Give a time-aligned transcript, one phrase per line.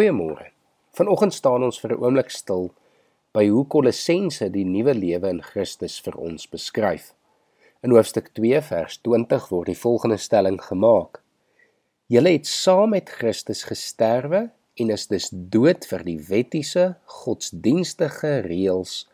[0.00, 0.46] Goeiemôre.
[0.96, 2.70] Vanoggend staan ons vir 'n oomblik stil
[3.36, 7.12] by hoe Kolossense die nuwe lewe in Christus vir ons beskryf.
[7.84, 11.20] In hoofstuk 2 vers 20 word die volgende stelling gemaak:
[12.08, 14.42] Julle het saam met Christus gesterwe
[14.80, 19.06] en is dus dood vir die wettiese godsdienstige reëls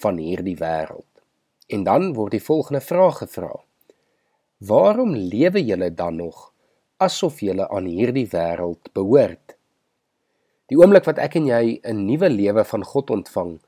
[0.00, 1.12] van hierdie wêreld.
[1.68, 3.60] En dan word die volgende vraag gevra:
[4.58, 6.52] Waarom lewe julle dan nog
[6.96, 9.59] asof julle aan hierdie wêreld behoort?
[10.70, 13.58] Die oomblik wat ek en jy 'n nuwe lewe van God ontvang,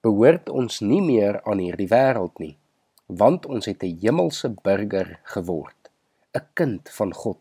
[0.00, 2.56] behoort ons nie meer aan hierdie wêreld nie,
[3.06, 5.90] want ons het 'n hemelse burger geword,
[6.34, 7.40] 'n kind van God.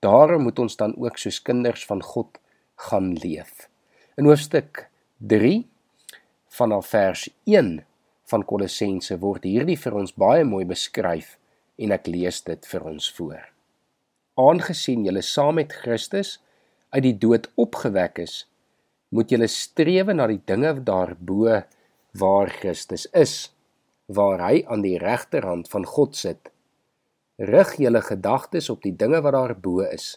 [0.00, 2.38] Daarom moet ons dan ook soos kinders van God
[2.76, 3.68] gaan leef.
[4.16, 5.66] In hoofstuk 3
[6.48, 7.84] vanaf vers 1
[8.24, 11.38] van Kolossense word hierdie vir ons baie mooi beskryf
[11.78, 13.44] en ek lees dit vir ons voor.
[14.34, 16.38] Aangesien julle saam met Christus
[16.94, 18.42] uit die dood opgewek is,
[19.14, 21.60] moet julle strewe na die dinge daarbo
[22.18, 23.50] waar Christus is,
[24.08, 26.50] waar hy aan die regterhand van God sit.
[27.38, 30.16] Rig julle gedagtes op die dinge wat daarbo is,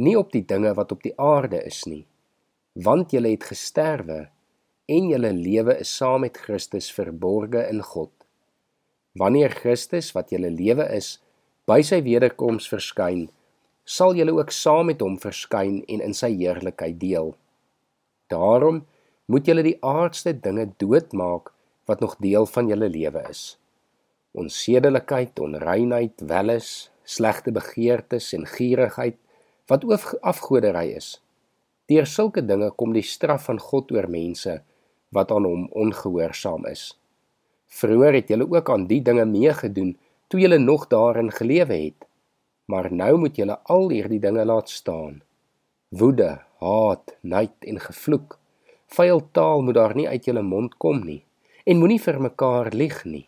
[0.00, 2.04] nie op die dinge wat op die aarde is nie,
[2.74, 4.28] want julle het gesterwe
[4.90, 8.12] en julle lewe is saam met Christus verborge in God.
[9.18, 11.18] Wanneer Christus wat julle lewe is,
[11.66, 13.28] by sy wederkoms verskyn,
[13.90, 17.32] sal julle ook saam met hom verskyn en in sy heerlikheid deel.
[18.30, 18.84] Daarom
[19.30, 21.50] moet julle die aardse dinge doodmaak
[21.90, 23.56] wat nog deel van julle lewe is.
[24.38, 29.18] Onsedelikheid, onreinheid, welis, slegte begeertes en gierigheid
[29.70, 29.86] wat
[30.22, 31.18] afgoderry is.
[31.90, 34.60] Deur sulke dinge kom die straf van God oor mense
[35.10, 36.92] wat aan hom ongehoorsaam is.
[37.66, 39.96] Vroeger het julle ook aan die dinge meegedoen
[40.30, 42.06] toe julle nog daarin gelewe het
[42.70, 45.20] maar nou moet julle al hierdie dinge laat staan.
[45.90, 48.38] Woede, haat, nait en gevloek.
[48.94, 51.22] Vuil taal moet daar nie uit julle mond kom nie
[51.68, 53.26] en moenie vir mekaar lieg nie.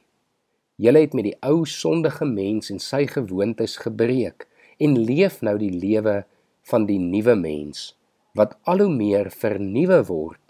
[0.82, 4.46] Julle het met die ou sondige mens en sy gewoontes gebreek
[4.82, 6.22] en leef nou die lewe
[6.70, 7.92] van die nuwe mens
[8.38, 10.40] wat al hoe meer vernuwe word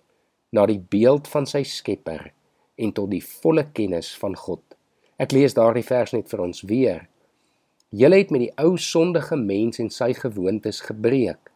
[0.54, 2.30] na die beeld van sy Skepper
[2.78, 4.62] en tot die volle kennis van God.
[5.18, 7.08] Ek lees daardie vers net vir ons weer.
[7.92, 11.50] Julle het met die ou sondige mens en sy gewoontes gebreek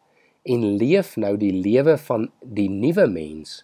[0.45, 3.63] en leef nou die lewe van die nuwe mens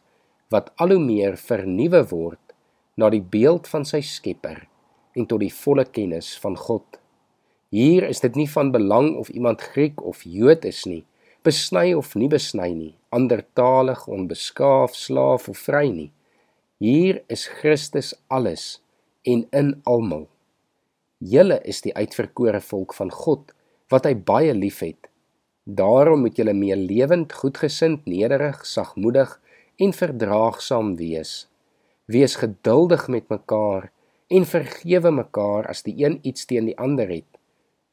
[0.53, 2.55] wat al hoe meer vernuwe word
[2.97, 4.65] na die beeld van sy Skepper
[5.13, 6.97] en tot die volle kennis van God.
[7.73, 11.03] Hier is dit nie van belang of iemand Griek of Jood is nie,
[11.45, 16.11] besny of nie besny nie, andertalig, onbeskaaf, slaaf of vry nie.
[16.81, 18.81] Hier is Christus alles
[19.29, 20.25] en in almal.
[21.23, 23.53] Julle is die uitverkore volk van God
[23.93, 25.07] wat hy baie liefhet.
[25.63, 29.37] Daarom moet julle meer lewend, goedgesind, nederig, sagmoedig
[29.79, 31.45] en verdraagsaam wees.
[32.11, 33.87] Wees geduldig met mekaar
[34.27, 37.29] en vergewe mekaar as die een iets teen die ander het.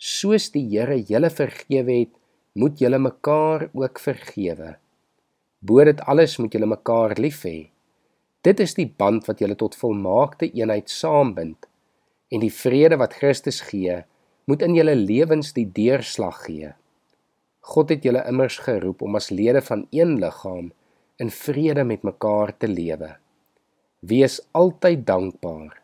[0.00, 2.14] Soos die Here julle vergewe het,
[2.58, 4.74] moet julle mekaar ook vergewe.
[5.60, 7.68] Bo dit alles moet julle mekaar lief hê.
[8.42, 11.69] Dit is die band wat julle tot volmaakte eenheid saambind
[12.30, 14.02] en die vrede wat Christus gee,
[14.46, 16.72] moet in julle lewens die deurslag gee.
[17.70, 20.70] God het julle immers geroep om as lede van een liggaam
[21.20, 23.12] in vrede met mekaar te lewe.
[24.00, 25.76] Wees altyd dankbaar.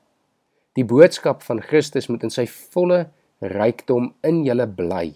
[0.76, 3.06] Die boodskap van Christus moet in sy volle
[3.40, 5.10] rykdom in julle bly.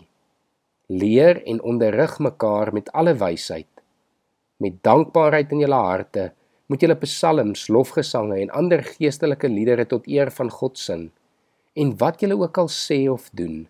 [0.92, 3.69] Leer en onderrig mekaar met alle wysheid.
[4.60, 6.30] Met dankbaarheid in julle harte
[6.70, 11.08] moet julle psalms, lofgesange en ander geestelike liedere tot eer van God sing.
[11.75, 13.69] En wat julle ook al sê of doen,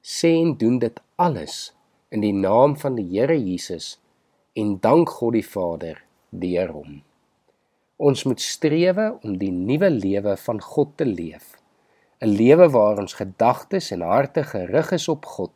[0.00, 1.74] sê en doen dit alles
[2.08, 3.98] in die naam van die Here Jesus
[4.56, 6.00] en dank God die Vader
[6.30, 7.02] deur hom.
[8.00, 11.60] Ons moet strewe om die nuwe lewe van God te leef.
[12.24, 15.52] 'n Lewe waar ons gedagtes en harte gerig is op God,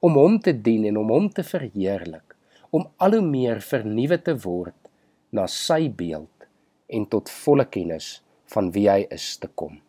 [0.00, 2.36] om hom te dien en om hom te verheerlik,
[2.70, 4.78] om al hoe meer vernuwe te word
[5.30, 6.46] na sy beeld
[6.86, 8.22] en tot volle kennis
[8.54, 9.80] van wie hy is te kom.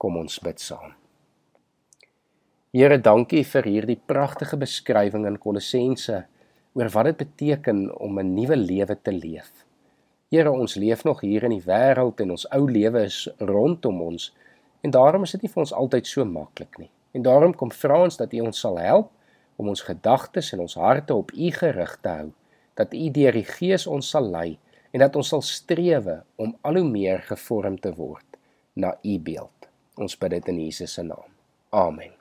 [0.00, 0.94] Kom ons bid saam.
[2.72, 6.22] Here, dankie vir hierdie pragtige beskrywing in Kolossense
[6.78, 9.50] oor wat dit beteken om 'n nuwe lewe te leef.
[10.30, 14.32] Here, ons leef nog hier in die wêreld en ons ou lewe is rondom ons
[14.80, 16.90] en daarom is dit nie vir ons altyd so maklik nie.
[17.12, 19.10] En daarom kom vra ons dat U ons sal help
[19.56, 22.32] om ons gedagtes en ons harte op U gerig te hou,
[22.74, 24.58] dat U deur die Gees ons sal lei
[24.92, 28.38] en dat ons sal strewe om al hoe meer gevorm te word
[28.74, 29.59] na U beeld.
[29.96, 31.32] Ons bid dit in Jesus se naam.
[31.70, 32.19] Amen.